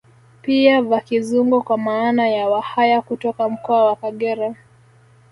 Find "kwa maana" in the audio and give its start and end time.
1.61-2.27